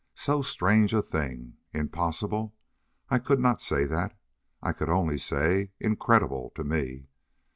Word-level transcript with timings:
So 0.15 0.41
strange 0.41 0.95
a 0.95 1.03
thing! 1.03 1.57
Impossible? 1.75 2.55
I 3.09 3.19
could 3.19 3.39
not 3.39 3.61
say 3.61 3.85
that. 3.85 4.17
I 4.59 4.73
could 4.73 4.89
only 4.89 5.19
say, 5.19 5.73
incredible 5.79 6.51
to 6.55 6.63
me. 6.63 7.05